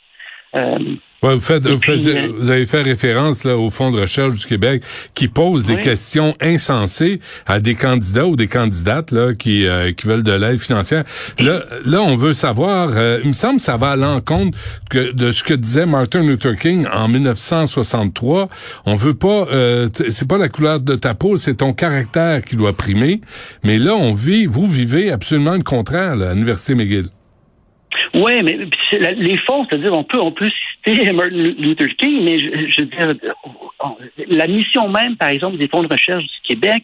Euh, 0.56 0.96
Ouais, 1.24 1.36
vous, 1.36 1.40
faites, 1.40 1.66
vous, 1.66 1.80
euh, 1.90 2.34
vous, 2.38 2.50
avez 2.50 2.66
fait 2.66 2.82
référence 2.82 3.46
là, 3.46 3.58
au 3.58 3.70
Fonds 3.70 3.92
de 3.92 4.02
recherche 4.02 4.34
du 4.34 4.46
Québec 4.46 4.84
qui 5.16 5.30
pose 5.30 5.66
des 5.66 5.78
questions 5.78 6.36
insensées 6.42 7.22
à 7.46 7.62
des 7.62 7.76
candidats 7.76 8.28
ou 8.28 8.36
des 8.36 8.48
candidates 8.48 9.12
là, 9.12 9.34
qui, 9.34 9.66
euh, 9.66 9.94
qui 9.94 10.06
veulent 10.06 10.24
de 10.24 10.34
l'aide 10.34 10.60
financière. 10.60 11.06
Là, 11.40 11.64
là, 11.86 12.02
on 12.02 12.18
veut 12.18 12.34
savoir, 12.34 12.90
euh, 12.94 13.22
il 13.24 13.30
me 13.30 13.34
semble 13.34 13.56
que 13.56 13.62
ça 13.62 13.78
va 13.78 13.92
à 13.92 13.96
l'encontre 13.96 14.58
de 14.92 15.32
ce 15.32 15.44
que 15.44 15.54
disait 15.54 15.86
Martin 15.86 16.24
Luther 16.24 16.58
King 16.58 16.88
en 16.92 17.08
1963. 17.08 18.50
On 18.86 18.96
veut 18.96 19.14
pas, 19.14 19.48
c'est 20.10 20.28
pas 20.28 20.38
la 20.38 20.50
couleur 20.50 20.82
de 20.82 20.96
ta 20.96 21.14
peau, 21.14 21.38
c'est 21.38 21.56
ton 21.56 21.72
caractère 21.72 22.44
qui 22.44 22.58
doit 22.58 22.74
primer. 22.74 23.22
Mais 23.64 23.80
là, 23.80 23.96
on 23.96 24.14
vit, 24.14 24.46
vous 24.46 24.68
vivez 24.68 25.10
absolument 25.10 25.54
le 25.54 25.64
contraire 25.64 26.22
à 26.22 26.34
l'Université 26.34 26.76
McGill. 26.76 27.08
Oui, 28.16 28.42
mais 28.44 28.58
les 29.16 29.38
fonds, 29.40 29.66
c'est-à-dire, 29.70 29.94
on 29.94 30.04
peut, 30.04 30.20
on 30.20 30.32
peut 30.32 30.50
citer 30.86 31.12
Martin 31.14 31.36
Luther 31.36 31.96
King, 31.98 32.24
mais 32.24 32.40
je, 32.40 32.70
je 32.70 32.82
veux 32.82 32.88
dire, 32.88 33.16
la 34.28 34.48
mission 34.48 34.90
même, 34.90 35.16
par 35.18 35.30
exemple, 35.30 35.58
des 35.58 35.68
fonds 35.68 35.84
de 35.84 35.92
recherche 35.92 36.24
du 36.24 36.56
Québec, 36.56 36.84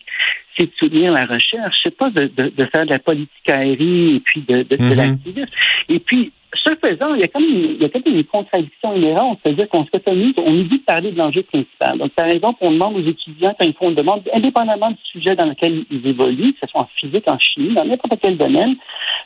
c'est 0.58 0.66
de 0.66 0.72
soutenir 0.78 1.12
la 1.14 1.26
recherche, 1.26 1.76
c'est 1.84 1.96
pas 1.96 2.10
de, 2.10 2.30
de, 2.36 2.52
de, 2.56 2.66
faire 2.66 2.86
de 2.86 2.92
la 2.92 3.00
politique 3.00 3.50
aérienne 3.50 4.16
et 4.16 4.20
puis 4.20 4.42
de, 4.48 4.64
de, 4.64 4.76
mm-hmm. 4.76 4.96
l'activisme. 4.96 5.50
Et 5.88 6.00
puis, 6.00 6.32
ce 6.56 6.76
faisant, 6.76 7.14
il 7.14 7.22
y 7.22 7.24
a 7.24 7.28
comme 7.28 7.44
une, 7.44 7.76
il 7.76 7.82
y 7.82 7.86
a 7.86 7.90
une 8.06 8.24
contradiction 8.24 8.96
inhérente, 8.96 9.40
c'est-à-dire 9.44 9.70
qu'on 9.70 9.84
se 9.86 9.90
s'autorise, 9.94 10.34
on 10.38 10.60
oublie 10.60 10.80
de 10.80 10.84
parler 10.84 11.12
de 11.12 11.18
l'enjeu 11.18 11.44
principal. 11.44 11.98
Donc, 12.00 12.12
par 12.14 12.28
exemple, 12.28 12.58
on 12.62 12.72
demande 12.72 12.96
aux 12.96 13.08
étudiants, 13.08 13.56
quand 13.60 13.66
ils 13.66 13.74
font 13.74 13.90
une 13.90 13.96
demande, 13.96 14.24
indépendamment 14.34 14.92
du 14.92 15.02
sujet 15.04 15.36
dans 15.36 15.46
lequel 15.46 15.86
ils 15.92 16.08
évoluent, 16.08 16.54
que 16.54 16.60
ce 16.62 16.68
soit 16.68 16.82
en 16.82 16.90
physique, 16.96 17.26
en 17.28 17.38
chimie, 17.38 17.76
dans 17.76 17.86
n'importe 17.86 18.20
quel 18.22 18.38
domaine, 18.38 18.76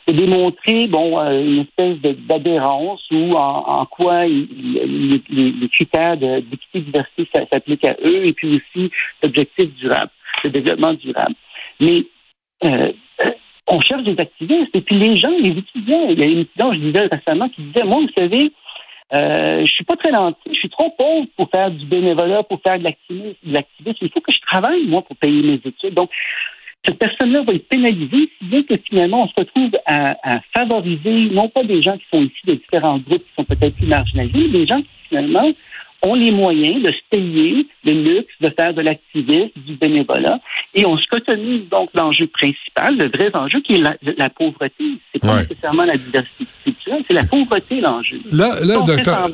de 0.06 0.12
démontrer, 0.12 0.86
bon, 0.86 1.18
euh, 1.18 1.42
une 1.42 1.60
espèce 1.60 1.96
d'adhérence 2.28 3.02
ou 3.10 3.32
en, 3.32 3.86
quoi 3.86 4.26
les, 4.26 5.22
les, 5.30 5.68
critères 5.68 6.16
d'équité 6.16 6.80
diversité 6.80 7.28
s'appliquent 7.50 7.86
à 7.86 7.96
eux, 8.04 8.26
et 8.26 8.32
puis 8.34 8.56
aussi 8.56 8.90
l'objectif 9.22 9.74
durable, 9.76 10.10
le 10.44 10.50
développement 10.50 10.92
durable. 10.92 11.34
Mais 11.80 12.04
euh, 12.64 12.92
on 13.68 13.80
cherche 13.80 14.04
des 14.04 14.18
activistes. 14.18 14.74
Et 14.74 14.80
puis 14.80 14.98
les 14.98 15.16
gens, 15.16 15.32
les 15.38 15.50
étudiants, 15.50 16.08
il 16.10 16.18
y 16.18 16.22
a 16.22 16.26
une 16.26 16.40
étudiante, 16.40 16.74
je 16.74 16.80
disais 16.80 17.06
récemment, 17.06 17.48
qui 17.48 17.62
disait, 17.62 17.84
moi, 17.84 18.00
vous 18.00 18.12
savez, 18.16 18.52
euh, 19.14 19.64
je 19.64 19.70
suis 19.70 19.84
pas 19.84 19.96
très 19.96 20.10
lent, 20.10 20.34
je 20.46 20.54
suis 20.56 20.70
trop 20.70 20.90
pauvre 20.90 21.26
pour 21.36 21.48
faire 21.50 21.70
du 21.70 21.84
bénévolat, 21.86 22.42
pour 22.42 22.60
faire 22.62 22.78
de 22.78 22.84
l'activisme. 22.84 23.36
Il 24.02 24.10
faut 24.10 24.20
que 24.20 24.32
je 24.32 24.40
travaille, 24.40 24.86
moi, 24.86 25.02
pour 25.02 25.16
payer 25.16 25.42
mes 25.42 25.60
études. 25.64 25.94
Donc, 25.94 26.10
cette 26.84 26.98
personne-là 26.98 27.42
va 27.42 27.54
être 27.54 27.68
pénalisée, 27.68 28.28
si 28.38 28.44
bien 28.44 28.62
que 28.62 28.74
finalement, 28.88 29.24
on 29.24 29.28
se 29.28 29.34
retrouve 29.38 29.70
à, 29.86 30.16
à, 30.22 30.40
favoriser 30.54 31.30
non 31.30 31.48
pas 31.48 31.64
des 31.64 31.80
gens 31.80 31.96
qui 31.96 32.04
sont 32.12 32.22
issus 32.22 32.46
de 32.46 32.54
différents 32.54 32.98
groupes 32.98 33.24
qui 33.24 33.34
sont 33.36 33.44
peut-être 33.44 33.74
plus 33.76 33.86
marginalisés, 33.86 34.48
mais 34.48 34.58
des 34.58 34.66
gens 34.66 34.82
qui 34.82 34.88
finalement 35.08 35.50
ont 36.04 36.14
les 36.14 36.30
moyens 36.30 36.82
de 36.82 36.90
se 36.90 37.00
payer 37.10 37.66
le 37.84 37.92
luxe, 37.92 38.32
de 38.40 38.50
faire 38.58 38.74
de 38.74 38.80
l'activisme, 38.82 39.50
du 39.56 39.74
bénévolat, 39.76 40.38
et 40.74 40.84
on 40.86 40.96
se 40.96 41.06
cotonise 41.10 41.68
donc 41.70 41.90
l'enjeu 41.94 42.26
principal, 42.26 42.96
le 42.96 43.08
vrai 43.08 43.30
enjeu 43.34 43.60
qui 43.60 43.74
est 43.76 43.78
la, 43.78 43.94
la 44.18 44.28
pauvreté. 44.30 44.84
C'est 45.12 45.20
pas 45.20 45.34
Ouais. 45.36 45.46
nécessairement 45.48 45.84
la 45.84 45.96
diversité 45.96 46.44
culturelle, 46.64 47.02
c'est 47.08 47.14
la 47.14 47.24
pauvreté 47.24 47.80
l'enjeu. 47.80 48.18
Là, 48.32 48.56
là, 48.62 48.80
docteur, 48.86 49.30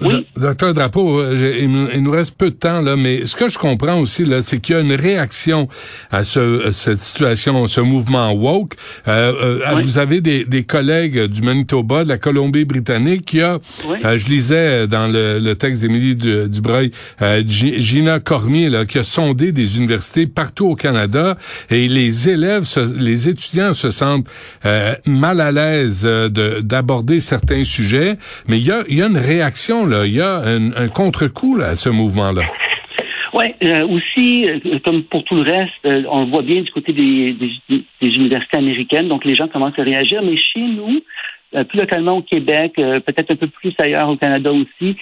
oui. 0.00 0.24
Do- 0.36 0.40
docteur 0.48 0.74
Drapeau, 0.74 1.20
euh, 1.20 1.56
il, 1.60 2.02
nous- 2.02 2.10
reste 2.10 2.36
peu 2.38 2.50
de 2.50 2.54
temps 2.56 2.80
là, 2.80 2.96
mais 2.96 3.24
ce 3.24 3.34
que 3.36 3.48
je 3.48 3.58
comprends 3.58 3.98
aussi 4.00 4.24
là, 4.24 4.40
c'est 4.42 4.60
qu'il 4.60 4.74
y 4.74 4.78
a 4.78 4.80
une 4.82 4.94
réaction 4.94 5.68
à 6.10 6.22
ce, 6.24 6.66
à 6.68 6.72
cette 6.72 7.00
situation, 7.00 7.66
ce 7.66 7.80
mouvement 7.80 8.32
woke. 8.32 8.74
Euh, 9.08 9.32
euh, 9.42 9.74
Oui. 9.76 9.82
Vous 9.82 9.98
avez 9.98 10.20
des, 10.20 10.44
des 10.44 10.64
collègues 10.64 11.24
du 11.26 11.42
Manitoba, 11.42 12.04
de 12.04 12.08
la 12.08 12.18
Colombie-Britannique, 12.18 13.24
qui 13.24 13.40
a, 13.40 13.58
Oui. 13.88 13.98
euh, 14.04 14.16
je 14.16 14.28
lisais 14.28 14.86
dans 14.86 15.08
le, 15.08 15.38
le 15.38 15.54
texte 15.56 15.83
d'Émilie 15.86 16.16
Du- 16.16 16.48
Dubreuil, 16.48 16.90
Gi- 17.46 17.80
Gina 17.80 18.18
Cormier, 18.20 18.68
là, 18.70 18.84
qui 18.84 18.98
a 18.98 19.04
sondé 19.04 19.52
des 19.52 19.78
universités 19.78 20.26
partout 20.26 20.66
au 20.66 20.74
Canada, 20.74 21.36
et 21.70 21.88
les 21.88 22.28
élèves, 22.30 22.64
les 22.98 23.28
étudiants 23.28 23.72
se 23.72 23.90
sentent 23.90 24.26
euh, 24.64 24.94
mal 25.06 25.40
à 25.40 25.52
l'aise 25.52 26.04
euh, 26.06 26.28
de- 26.28 26.60
d'aborder 26.60 27.20
certains 27.20 27.64
sujets, 27.64 28.16
mais 28.48 28.58
il 28.58 28.66
y 28.66 28.70
a, 28.72 28.82
une 28.88 29.16
réaction 29.18 29.86
là, 29.86 30.06
il 30.06 30.14
y 30.14 30.20
a 30.20 30.38
un, 30.38 30.88
contre-coup 30.88 31.58
à 31.62 31.74
ce 31.74 31.88
mouvement-là. 31.90 32.42
Oui, 33.34 33.46
euh, 33.64 33.86
aussi, 33.88 34.46
comme 34.84 35.02
pour 35.04 35.24
tout 35.24 35.34
le 35.34 35.42
reste, 35.42 36.06
on 36.08 36.24
le 36.24 36.30
voit 36.30 36.42
bien 36.42 36.62
du 36.62 36.70
côté 36.70 36.92
des, 36.92 37.36
universités 38.00 38.56
américaines, 38.58 39.08
donc 39.08 39.24
les 39.24 39.34
gens 39.34 39.48
commencent 39.48 39.78
à 39.78 39.82
réagir, 39.82 40.22
mais 40.22 40.36
chez 40.36 40.60
nous, 40.60 41.00
plus 41.68 41.78
localement 41.80 42.16
au 42.18 42.22
Québec, 42.22 42.72
peut-être 42.76 43.32
un 43.32 43.36
peu 43.36 43.48
plus 43.48 43.72
ailleurs 43.78 44.08
au 44.08 44.16
Canada 44.16 44.52
aussi, 44.52 44.96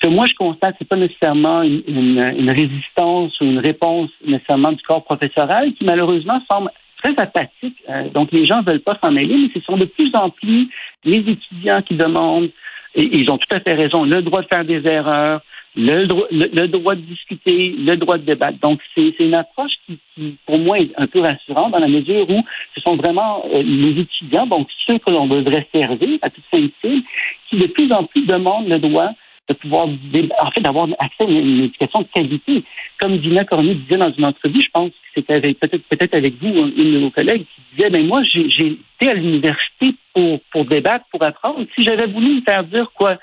ce 0.00 0.06
que 0.06 0.12
moi 0.14 0.26
je 0.26 0.34
constate, 0.34 0.76
c'est 0.78 0.88
pas 0.88 0.96
nécessairement 0.96 1.62
une, 1.62 1.82
une, 1.88 2.34
une 2.38 2.50
résistance 2.50 3.38
ou 3.40 3.44
une 3.44 3.58
réponse 3.58 4.10
nécessairement 4.24 4.72
du 4.72 4.82
corps 4.82 5.02
professoral 5.04 5.72
qui 5.74 5.84
malheureusement 5.84 6.40
semble 6.50 6.70
très 7.02 7.14
apathique. 7.18 7.76
Euh, 7.88 8.08
donc 8.10 8.30
les 8.30 8.46
gens 8.46 8.62
veulent 8.62 8.80
pas 8.80 8.96
s'en 9.02 9.10
mêler, 9.10 9.36
mais 9.36 9.50
ce 9.54 9.60
sont 9.64 9.76
de 9.76 9.86
plus 9.86 10.10
en 10.14 10.30
plus 10.30 10.68
les 11.04 11.18
étudiants 11.18 11.82
qui 11.82 11.94
demandent, 11.96 12.50
et 12.94 13.18
ils 13.18 13.28
ont 13.30 13.38
tout 13.38 13.56
à 13.56 13.60
fait 13.60 13.74
raison, 13.74 14.04
le 14.04 14.22
droit 14.22 14.42
de 14.42 14.48
faire 14.52 14.64
des 14.64 14.86
erreurs, 14.86 15.40
le, 15.76 16.06
droit- 16.06 16.26
le, 16.30 16.46
le 16.52 16.68
droit 16.68 16.94
de 16.94 17.02
discuter, 17.02 17.74
le 17.78 17.96
droit 17.96 18.18
de 18.18 18.24
débattre. 18.24 18.58
Donc, 18.60 18.80
c'est 18.94 19.14
c'est 19.16 19.24
une 19.24 19.34
approche 19.34 19.72
qui, 19.86 19.98
qui, 20.14 20.36
pour 20.46 20.58
moi, 20.58 20.78
est 20.78 20.90
un 20.96 21.06
peu 21.06 21.20
rassurante 21.20 21.72
dans 21.72 21.78
la 21.78 21.88
mesure 21.88 22.28
où 22.28 22.44
ce 22.74 22.80
sont 22.80 22.96
vraiment 22.96 23.44
euh, 23.52 23.62
les 23.62 24.00
étudiants, 24.00 24.46
donc 24.46 24.68
ceux 24.86 24.98
que 24.98 25.10
l'on 25.12 25.26
devrait 25.26 25.68
servir 25.72 26.18
à 26.22 26.30
toute 26.30 26.44
fin 26.52 26.60
utile, 26.60 27.02
qui 27.48 27.56
de 27.58 27.66
plus 27.66 27.92
en 27.92 28.04
plus 28.04 28.26
demandent 28.26 28.68
le 28.68 28.78
droit 28.78 29.10
de 29.48 29.54
pouvoir, 29.54 29.86
en 29.86 30.50
fait, 30.50 30.60
d'avoir 30.60 30.88
accès 30.98 31.24
à 31.24 31.30
une, 31.30 31.64
éducation 31.64 32.00
de 32.00 32.06
qualité. 32.14 32.64
Comme 33.00 33.18
Dina 33.18 33.44
Cormier 33.44 33.74
disait 33.74 33.96
dans 33.96 34.12
une 34.12 34.26
entrevue, 34.26 34.60
je 34.60 34.70
pense 34.72 34.90
que 34.90 34.94
c'était 35.14 35.34
avec 35.34 35.58
peut-être 35.58 35.82
peut-être 35.88 36.14
avec 36.14 36.34
vous, 36.40 36.48
une 36.48 36.94
de 36.94 36.98
vos 36.98 37.10
collègues, 37.10 37.44
qui 37.44 37.76
disait, 37.76 37.90
ben 37.90 38.06
moi, 38.06 38.22
j'ai 38.24 38.48
j'ai 38.50 38.78
été 39.00 39.10
à 39.10 39.14
l'université 39.14 39.94
pour, 40.14 40.40
pour 40.52 40.64
débattre, 40.66 41.04
pour 41.10 41.22
apprendre. 41.22 41.64
Si 41.74 41.82
j'avais 41.82 42.06
voulu 42.06 42.36
me 42.36 42.40
faire 42.42 42.64
dire 42.64 42.90
quoi, 42.94 43.16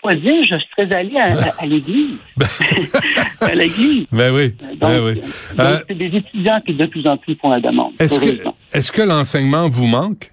quoi 0.00 0.14
dire, 0.14 0.42
je 0.42 0.56
serais 0.70 0.94
allé 0.94 1.16
à, 1.16 1.32
à, 1.32 1.62
à 1.62 1.66
l'église. 1.66 2.22
à 3.40 3.54
l'église. 3.54 4.06
Ben 4.10 4.34
oui, 4.34 4.50
Donc, 4.50 4.78
ben 4.78 5.04
oui. 5.04 5.14
donc, 5.16 5.26
Euh, 5.60 5.78
c'est 5.88 5.94
des 5.94 6.16
étudiants 6.16 6.60
qui 6.60 6.74
de 6.74 6.86
plus 6.86 7.06
en 7.06 7.16
plus 7.16 7.36
font 7.36 7.50
la 7.50 7.60
demande. 7.60 7.92
Est-ce 7.98 8.18
que, 8.20 8.48
est-ce 8.72 8.92
que 8.92 9.02
l'enseignement 9.02 9.68
vous 9.68 9.86
manque? 9.86 10.30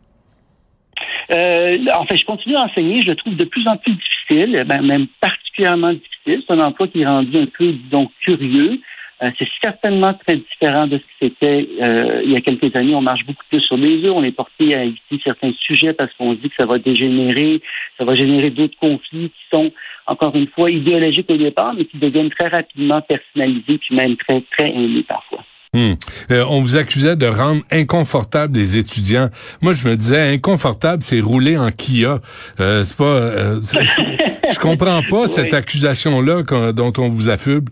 Euh, 1.31 1.77
en 1.95 2.05
fait, 2.05 2.17
je 2.17 2.25
continue 2.25 2.55
à 2.55 2.61
enseigner. 2.63 3.01
Je 3.01 3.07
le 3.07 3.15
trouve 3.15 3.35
de 3.35 3.45
plus 3.45 3.67
en 3.67 3.77
plus 3.77 3.93
difficile, 4.29 4.63
ben, 4.67 4.81
même 4.81 5.07
particulièrement 5.19 5.93
difficile. 5.93 6.43
C'est 6.47 6.53
un 6.53 6.59
emploi 6.59 6.87
qui 6.87 7.01
est 7.01 7.05
rendu 7.05 7.37
un 7.37 7.45
peu, 7.45 7.71
disons, 7.71 8.09
curieux. 8.21 8.79
Euh, 9.21 9.29
c'est 9.37 9.47
certainement 9.61 10.13
très 10.13 10.37
différent 10.37 10.87
de 10.87 10.97
ce 10.97 11.03
qui 11.03 11.33
c'était 11.33 11.67
euh, 11.81 12.21
il 12.23 12.31
y 12.31 12.37
a 12.37 12.41
quelques 12.41 12.73
années. 12.75 12.95
On 12.95 13.01
marche 13.01 13.25
beaucoup 13.25 13.43
plus 13.49 13.59
sur 13.59 13.75
les 13.75 14.05
œufs. 14.05 14.13
On 14.15 14.23
est 14.23 14.31
porté 14.31 14.73
à 14.75 14.85
éviter 14.85 15.19
certains 15.23 15.51
sujets 15.59 15.91
parce 15.91 16.13
qu'on 16.13 16.35
se 16.35 16.39
dit 16.39 16.49
que 16.49 16.55
ça 16.57 16.65
va 16.65 16.79
dégénérer, 16.79 17.61
ça 17.97 18.05
va 18.05 18.15
générer 18.15 18.49
d'autres 18.49 18.77
conflits 18.79 19.29
qui 19.29 19.43
sont, 19.53 19.71
encore 20.07 20.35
une 20.35 20.47
fois, 20.47 20.71
idéologiques 20.71 21.29
au 21.29 21.37
départ, 21.37 21.73
mais 21.73 21.83
qui 21.83 21.97
deviennent 21.97 22.29
très 22.29 22.47
rapidement 22.47 23.01
personnalisés, 23.01 23.77
puis 23.77 23.95
même 23.95 24.15
très, 24.15 24.41
très 24.51 24.69
haineux 24.69 25.03
parfois. 25.03 25.43
Hmm. 25.71 25.93
Euh, 26.31 26.45
on 26.49 26.61
vous 26.61 26.77
accusait 26.77 27.15
de 27.15 27.27
rendre 27.27 27.61
inconfortable 27.71 28.57
les 28.57 28.79
étudiants. 28.79 29.29
Moi, 29.61 29.73
je 29.73 29.87
me 29.87 29.95
disais, 29.95 30.33
inconfortable, 30.33 31.03
c'est 31.03 31.19
rouler 31.19 31.57
en 31.57 31.69
Kia. 31.69 32.19
Euh, 32.59 32.83
c'est 32.83 32.97
pas. 32.97 33.03
euh, 33.03 33.59
je, 33.61 34.59
comprends 34.59 35.01
pas 35.07 35.27
cette 35.27 35.53
accusation-là 35.53 36.71
dont 36.73 36.93
on 36.97 37.07
vous 37.07 37.29
affuble. 37.29 37.71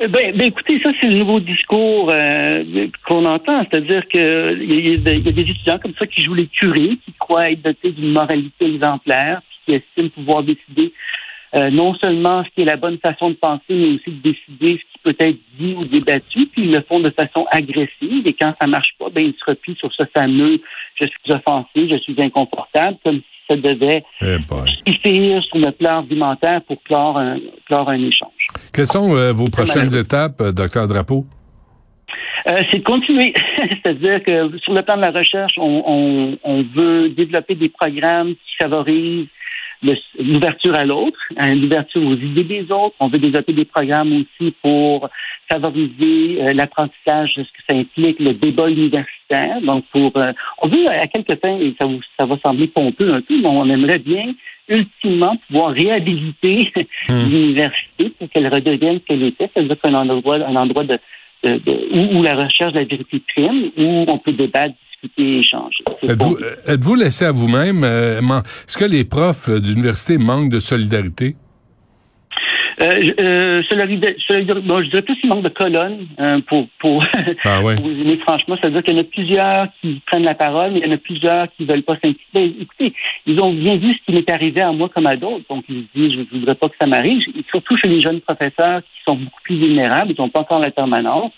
Eh 0.00 0.06
Ben, 0.06 0.36
ben, 0.36 0.46
écoutez, 0.46 0.80
ça, 0.84 0.92
c'est 1.00 1.08
le 1.08 1.18
nouveau 1.18 1.40
discours 1.40 2.12
euh, 2.14 2.86
qu'on 3.06 3.24
entend. 3.26 3.66
C'est-à-dire 3.68 4.06
qu'il 4.06 4.62
y, 4.62 4.94
il 4.94 5.26
y 5.26 5.28
a 5.28 5.32
des 5.32 5.40
étudiants 5.40 5.80
comme 5.80 5.94
ça 5.98 6.06
qui 6.06 6.22
jouent 6.22 6.34
les 6.34 6.46
curés, 6.46 6.96
qui 7.04 7.12
croient 7.18 7.50
être 7.50 7.62
dotés 7.62 7.90
d'une 7.90 8.12
moralité 8.12 8.66
exemplaire, 8.66 9.42
puis 9.48 9.58
qui 9.66 9.82
estiment 9.82 10.10
pouvoir 10.10 10.44
décider 10.44 10.92
euh, 11.54 11.70
non 11.70 11.94
seulement 11.94 12.44
ce 12.44 12.50
qui 12.50 12.62
est 12.62 12.64
la 12.64 12.76
bonne 12.76 12.98
façon 12.98 13.30
de 13.30 13.34
penser, 13.34 13.62
mais 13.70 13.94
aussi 13.94 14.10
de 14.10 14.22
décider 14.22 14.78
ce 14.78 14.92
qui 14.92 14.98
peut 15.02 15.16
être 15.18 15.38
dit 15.58 15.74
ou 15.74 15.80
débattu, 15.80 16.46
puis 16.46 16.64
ils 16.64 16.72
le 16.72 16.80
font 16.82 17.00
de 17.00 17.10
façon 17.10 17.46
agressive, 17.50 18.26
et 18.26 18.34
quand 18.34 18.54
ça 18.60 18.66
marche 18.66 18.94
pas, 18.98 19.10
ben, 19.10 19.24
ils 19.24 19.34
se 19.34 19.50
replient 19.50 19.76
sur 19.76 19.92
ce 19.92 20.04
fameux 20.14 20.60
«je 21.00 21.06
suis 21.06 21.32
offensé, 21.32 21.88
je 21.88 21.96
suis 21.98 22.14
inconfortable», 22.18 22.98
comme 23.04 23.16
si 23.16 23.24
ça 23.48 23.56
devait 23.56 24.04
Eh 24.22 24.36
suffire 24.86 25.42
sur 25.44 25.58
le 25.58 25.72
plan 25.72 25.98
argumentaire 25.98 26.62
pour 26.62 26.80
clore 26.84 27.18
un, 27.18 27.38
clore 27.66 27.88
un 27.88 28.00
échange. 28.00 28.46
Quelles 28.72 28.86
sont 28.86 29.16
euh, 29.16 29.32
vos 29.32 29.48
prochaines 29.48 29.94
étapes, 29.94 30.40
euh, 30.40 30.52
docteur 30.52 30.86
Drapeau? 30.86 31.26
Euh, 32.46 32.62
c'est 32.70 32.78
de 32.78 32.84
continuer. 32.84 33.34
C'est-à-dire 33.82 34.22
que 34.22 34.56
sur 34.58 34.72
le 34.72 34.82
plan 34.82 34.96
de 34.96 35.02
la 35.02 35.10
recherche, 35.10 35.54
on, 35.58 35.82
on, 35.86 36.38
on 36.44 36.62
veut 36.74 37.10
développer 37.10 37.54
des 37.54 37.68
programmes 37.68 38.34
qui 38.34 38.56
favorisent 38.58 39.26
l'ouverture 40.18 40.74
à 40.74 40.84
l'autre, 40.84 41.18
hein, 41.36 41.54
l'ouverture 41.54 42.02
aux 42.06 42.14
idées 42.14 42.44
des 42.44 42.62
autres. 42.72 42.94
On 43.00 43.08
veut 43.08 43.18
développer 43.18 43.52
des 43.52 43.64
programmes 43.64 44.12
aussi 44.12 44.54
pour 44.62 45.08
favoriser 45.50 46.42
euh, 46.42 46.52
l'apprentissage 46.52 47.32
ce 47.36 47.40
que 47.42 47.62
ça 47.68 47.76
implique, 47.76 48.18
le 48.20 48.34
débat 48.34 48.68
universitaire. 48.68 49.60
Donc, 49.62 49.84
pour, 49.92 50.12
euh, 50.16 50.32
on 50.62 50.68
veut 50.68 50.88
à 50.88 51.06
quelque 51.06 51.36
fin, 51.36 51.56
et 51.58 51.74
ça, 51.80 51.86
vous- 51.86 52.00
ça 52.18 52.26
va 52.26 52.36
sembler 52.44 52.68
pompeux 52.68 53.12
un 53.12 53.20
peu, 53.20 53.36
mais 53.40 53.48
on 53.48 53.68
aimerait 53.68 53.98
bien 53.98 54.34
ultimement 54.68 55.36
pouvoir 55.48 55.72
réhabiliter 55.72 56.72
Hmm. 57.08 57.28
l'université 57.28 58.10
pour 58.18 58.28
qu'elle 58.30 58.46
redevienne 58.48 59.00
ce 59.00 59.04
qu'elle 59.06 59.22
était, 59.24 59.50
c'est-à-dire 59.52 59.76
qu'un 59.80 59.94
endroit, 59.94 60.36
un 60.36 60.56
endroit 60.56 60.84
de, 60.84 60.98
de- 61.44 61.58
de- 61.58 61.88
où, 62.14 62.18
où 62.18 62.22
la 62.22 62.34
recherche 62.36 62.72
de 62.74 62.78
la 62.80 62.84
vérité 62.84 63.20
prime, 63.34 63.70
où 63.76 64.04
on 64.06 64.18
peut 64.18 64.32
débattre, 64.32 64.74
discuter, 65.02 65.38
échanger. 65.38 65.84
Êtes-vous 66.02 66.36
euh, 66.36 66.56
êtes-vous 66.74 66.94
laissé 66.94 67.24
à 67.24 67.32
vous-même? 67.32 67.84
euh, 67.84 68.20
Est-ce 68.66 68.78
que 68.78 68.84
les 68.84 69.04
profs 69.04 69.48
euh, 69.48 69.60
d'université 69.60 70.18
manquent 70.18 70.50
de 70.50 70.60
solidarité? 70.60 71.36
Euh, 72.82 72.92
je- 73.02 73.12
euh, 73.22 73.62
bon, 74.62 74.80
dirais 74.88 75.02
plus 75.02 75.14
qu'il 75.16 75.28
manque 75.28 75.42
de 75.44 75.50
colonnes 75.50 76.06
euh, 76.18 76.40
pour 76.48 76.66
pour, 76.78 77.04
Ah 77.44 77.60
ouais. 77.62 77.74
pour 77.76 77.84
vous 77.84 77.90
aimer 77.90 78.16
franchement. 78.26 78.56
C'est-à-dire 78.58 78.82
qu'il 78.82 78.94
y 78.94 78.98
en 78.98 79.02
a 79.02 79.04
plusieurs 79.04 79.66
qui 79.82 80.00
prennent 80.06 80.22
la 80.24 80.34
parole, 80.34 80.72
mais 80.72 80.78
il 80.78 80.86
y 80.86 80.90
en 80.90 80.94
a 80.94 80.96
plusieurs 80.96 81.48
qui 81.56 81.66
veulent 81.66 81.82
pas 81.82 81.96
s'impliquer. 82.02 82.54
Écoutez, 82.58 82.94
ils 83.26 83.38
ont 83.42 83.52
bien 83.52 83.76
vu 83.76 83.92
ce 83.92 83.98
qui 84.06 84.12
m'est 84.12 84.30
arrivé 84.32 84.62
à 84.62 84.72
moi 84.72 84.88
comme 84.88 85.06
à 85.06 85.16
d'autres, 85.16 85.44
donc 85.50 85.64
ils 85.68 85.84
se 85.94 85.98
disent 85.98 86.12
je 86.14 86.34
ne 86.34 86.40
voudrais 86.40 86.54
pas 86.54 86.68
que 86.70 86.74
ça 86.80 86.86
m'arrive. 86.86 87.20
Surtout 87.50 87.76
chez 87.76 87.88
les 87.88 88.00
jeunes 88.00 88.22
professeurs 88.22 88.80
qui 88.80 89.02
sont 89.04 89.16
beaucoup 89.16 89.40
plus 89.44 89.58
vulnérables, 89.60 90.12
ils 90.16 90.20
n'ont 90.20 90.30
pas 90.30 90.40
encore 90.40 90.60
la 90.60 90.70
permanence. 90.70 91.32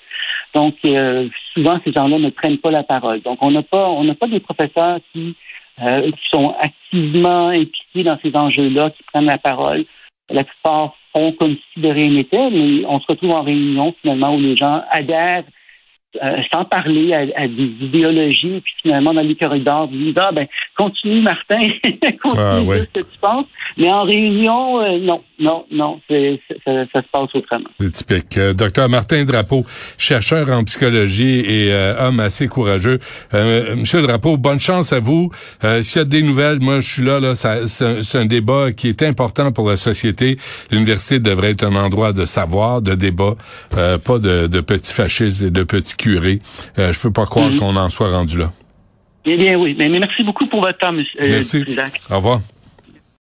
Donc 0.55 0.75
euh, 0.85 1.29
souvent 1.55 1.81
ces 1.85 1.93
gens-là 1.93 2.19
ne 2.19 2.31
prennent 2.31 2.59
pas 2.59 2.71
la 2.71 2.83
parole. 2.83 3.21
Donc 3.23 3.39
on 3.41 3.51
n'a 3.51 3.63
pas 3.63 3.89
on 3.89 4.05
n'a 4.05 4.15
pas 4.15 4.27
des 4.27 4.41
professeurs 4.41 4.99
qui 5.13 5.35
euh, 5.81 6.11
qui 6.11 6.29
sont 6.31 6.55
activement 6.61 7.49
impliqués 7.49 8.05
dans 8.05 8.19
ces 8.23 8.37
enjeux-là, 8.37 8.91
qui 8.91 9.03
prennent 9.05 9.25
la 9.25 9.39
parole. 9.39 9.85
La 10.29 10.45
plupart 10.45 10.95
font 11.17 11.33
comme 11.33 11.57
si 11.73 11.81
de 11.81 11.89
rien 11.89 12.09
n'était, 12.09 12.51
mais 12.51 12.85
on 12.87 13.01
se 13.01 13.07
retrouve 13.09 13.33
en 13.33 13.43
réunion 13.43 13.95
finalement 14.01 14.35
où 14.35 14.41
les 14.41 14.57
gens 14.57 14.83
adhèrent 14.91 15.45
euh, 16.23 16.43
sans 16.53 16.67
parler 16.67 17.15
à, 17.15 17.21
à 17.41 17.49
des 17.49 17.73
idéologies, 17.81 18.61
puis 18.61 18.75
finalement 18.83 19.15
dans 19.15 19.23
les 19.23 19.35
corridors, 19.35 19.89
ils 19.91 20.07
disent 20.07 20.15
Ah 20.19 20.31
ben 20.33 20.47
continue 20.77 21.23
Martin, 21.23 21.59
continue 22.23 22.41
Ah, 22.43 22.61
dire 22.61 22.87
ce 22.95 23.01
que 23.01 23.05
tu 23.07 23.19
penses. 23.21 23.47
Mais 23.79 23.91
en 23.91 24.03
réunion, 24.05 24.81
euh, 24.81 24.99
non, 24.99 25.23
non, 25.39 25.65
non, 25.71 26.01
c'est- 26.09 26.41
ça, 26.65 26.73
ça 26.93 27.01
se 27.01 27.09
passe 27.13 27.29
autrement. 27.35 27.69
C'est 27.81 27.91
typique. 27.93 28.37
Euh, 28.39 28.53
docteur 28.53 28.89
Martin 28.89 29.25
Drapeau, 29.25 29.65
chercheur 29.99 30.49
en 30.51 30.65
psychologie 30.65 31.41
et 31.41 31.73
euh, 31.73 31.95
homme 32.09 32.21
assez 32.21 32.49
courageux. 32.49 32.99
Euh, 33.35 33.77
Monsieur 33.77 34.03
Drapeau, 34.03 34.37
bonne 34.37 34.61
chance 34.61 34.93
à 34.93 35.01
vous. 35.01 35.31
Euh, 35.65 35.83
S'il 35.83 35.99
y 35.99 36.03
a 36.03 36.05
des 36.05 36.23
nouvelles, 36.23 36.61
moi 36.61 36.81
je 36.81 36.93
suis 36.93 37.03
là. 37.03 37.19
là 37.21 37.35
c'est, 37.35 38.17
un, 38.19 38.27
débat 38.27 38.73
qui 38.73 38.89
est 38.89 39.03
important 39.03 39.53
pour 39.53 39.69
la 39.69 39.77
société. 39.77 40.37
L'université 40.71 41.19
devrait 41.19 41.51
être 41.51 41.65
un 41.65 41.75
endroit 41.77 42.13
de 42.13 42.25
savoir, 42.25 42.83
de 42.83 42.95
débat, 42.95 43.35
euh, 43.77 43.99
pas 43.99 44.19
de, 44.19 44.47
de 44.47 44.61
petits 44.61 44.93
fascistes 44.93 45.43
et 45.43 45.51
de 45.51 45.63
petits 45.65 45.97
curé. 45.97 46.41
Euh, 46.79 46.93
je 46.93 47.01
peux 47.01 47.11
pas 47.13 47.27
croire 47.27 47.51
Mhm. 47.51 47.59
qu'on 47.59 47.77
en 47.77 47.89
soit 47.89 48.11
rendu 48.11 48.39
là. 48.39 48.53
Eh 49.25 49.37
bien, 49.37 49.57
oui. 49.57 49.75
Mais, 49.79 49.89
mais 49.89 50.01
merci 50.01 50.23
beaucoup 50.25 50.47
pour 50.47 50.61
votre 50.61 50.79
temps, 50.79 50.93
monsieur. 50.93 51.21
euh, 51.23 51.29
Merci. 51.31 51.65
Au 52.11 52.17
revoir. 52.17 52.41